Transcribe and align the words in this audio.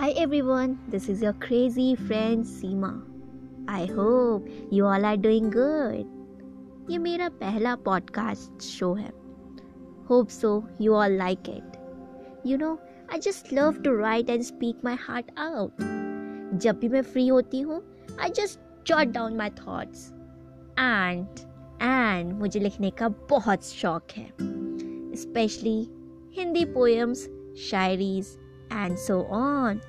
Hi 0.00 0.12
everyone, 0.12 0.78
this 0.88 1.10
is 1.10 1.20
your 1.20 1.34
crazy 1.34 1.94
friend 1.94 2.42
Seema. 2.42 3.02
I 3.68 3.84
hope 3.84 4.48
you 4.70 4.86
all 4.86 5.04
are 5.04 5.18
doing 5.24 5.50
good. 5.50 6.06
ये 6.90 6.98
मेरा 6.98 7.28
पहला 7.42 7.74
podcast 7.88 8.62
show 8.62 8.92
है. 8.94 9.12
Hope 10.10 10.28
so 10.28 10.52
you 10.80 10.94
all 10.94 11.16
like 11.16 11.48
it 11.48 12.46
you 12.46 12.58
know 12.58 12.72
I 13.12 13.18
just 13.18 13.52
love 13.52 13.82
to 13.82 13.96
write 13.98 14.30
and 14.30 14.42
speak 14.42 14.80
my 14.84 14.96
heart 15.00 15.38
out 15.38 15.82
जब 16.62 16.78
भी 16.80 16.88
मैं 16.88 17.02
free 17.02 17.26
होती 17.28 17.60
हूँ 17.60 17.82
I 18.20 18.30
just 18.30 18.86
jot 18.86 19.14
down 19.14 19.36
my 19.36 19.50
thoughts 19.50 20.10
and 20.78 21.26
and 21.82 22.32
मुझे 22.32 22.60
लिखने 22.60 22.90
का 22.90 23.08
बहुत 23.30 23.64
शौक 23.64 24.16
है. 24.16 24.30
Specially 25.28 25.80
Hindi 26.36 26.64
poems 26.64 27.28
shayaris 27.70 28.38
and 28.72 28.96
so 28.96 29.20
on 29.32 29.80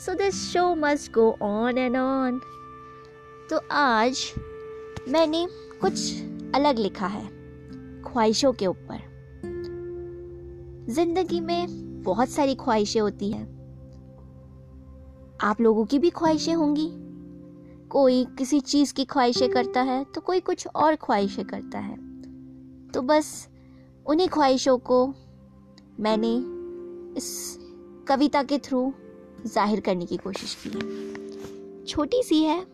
so 0.00 0.14
this 0.14 0.42
show 0.52 0.74
must 0.74 1.12
go 1.12 1.30
on 1.42 1.78
and 1.78 1.96
on 1.96 2.40
तो 3.50 3.60
आज 3.70 4.32
मैंने 5.08 5.46
कुछ 5.80 6.22
अलग 6.54 6.78
लिखा 6.78 7.06
है, 7.06 7.26
ख्वाहिशों 8.02 8.52
के 8.52 8.66
ऊपर। 8.66 9.00
ज़िंदगी 10.92 11.40
में 11.40 12.02
बहुत 12.02 12.28
सारी 12.28 12.54
ख्वाहिशें 12.54 13.00
होती 13.00 13.30
हैं। 13.32 13.46
आप 15.40 15.60
लोगों 15.60 15.84
की 15.84 15.98
भी 15.98 16.10
ख्वाहिशें 16.10 16.54
होंगी। 16.54 16.88
कोई 17.88 18.24
किसी 18.38 18.60
चीज़ 18.60 18.94
की 18.94 19.04
ख्वाहिशें 19.04 19.48
करता 19.50 19.82
है 19.82 20.02
तो 20.04 20.20
कोई 20.20 20.40
कुछ 20.40 20.66
और 20.66 20.96
ख्वाहिशें 20.96 21.44
करता 21.44 21.78
है। 21.78 21.96
तो 22.90 23.02
बस 23.02 23.48
उन्हीं 24.06 24.28
ख्वाहिशों 24.28 24.78
को 24.78 25.06
मैंने 26.00 26.34
इस 27.18 27.58
कविता 28.08 28.42
के 28.42 28.58
थ्रू 28.58 28.92
ज़ाहिर 29.46 29.80
करने 29.80 30.06
की 30.06 30.16
कोशिश 30.16 30.54
की। 30.54 30.68
है 30.68 31.84
छोटी 31.84 32.22
सी 32.22 32.42
है 32.42 32.66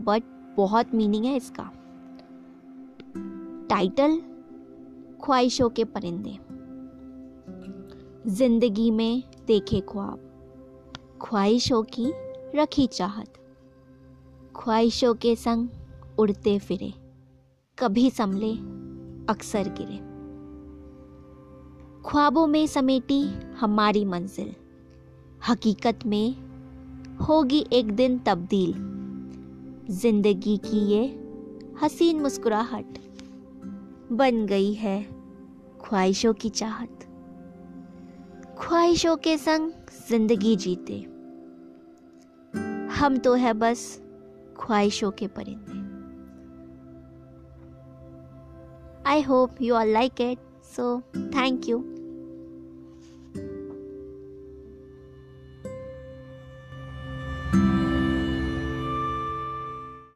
बट 0.00 0.22
बहुत 0.56 0.94
मीनिंग 0.94 1.24
है 1.24 1.36
इसका। 1.36 1.70
टाइटल 3.70 4.20
ख्वाहिशों 5.24 5.68
के 5.70 5.84
परिंदे। 5.84 6.38
ज़िंदगी 8.30 8.90
में 8.90 9.22
देखे 9.46 9.80
ख्वाब। 9.80 10.18
ख्वाहिशों 11.22 11.82
की 11.82 12.12
रखी 12.54 12.86
चाहत। 12.86 13.32
ख्वाहिशों 14.56 15.14
के 15.14 15.36
संग 15.36 15.68
उड़ते 16.18 16.58
फिरे। 16.58 16.92
कभी 17.78 18.10
संभले, 18.10 18.52
अक्सर 19.32 19.68
गिरे। 19.78 19.98
ख्वाबों 22.10 22.46
में 22.46 22.66
समेटी 22.66 23.22
हमारी 23.60 24.04
मंजिल। 24.04 24.54
हकीकत 25.48 26.04
में 26.06 26.34
होगी 27.18 27.64
एक 27.72 27.90
दिन 27.92 28.18
तब्दील। 28.18 28.72
ज़िंदगी 29.92 30.56
की 30.56 30.78
ये 30.86 31.04
हसीन 31.82 32.20
मुस्कुराहट 32.20 32.98
बन 34.12 34.46
गई 34.46 34.72
है 34.74 35.02
ख्वाहिशों 35.82 36.32
की 36.34 36.48
चाहत। 36.50 37.06
ख्वाहिशों 38.58 39.16
के 39.16 39.36
संग 39.38 39.70
ज़िंदगी 40.08 40.56
जीते। 40.56 41.00
हम 42.98 43.18
तो 43.24 43.34
है 43.34 43.52
बस 43.54 43.84
ख्वाहिशों 44.60 45.10
के 45.10 45.26
परिंदे। 45.38 45.80
I 49.10 49.22
hope 49.22 49.62
you 49.62 49.74
are 49.74 49.86
like 49.86 50.20
it 50.20 50.38
so 50.76 51.00
thank 51.16 51.68
you 51.68 51.78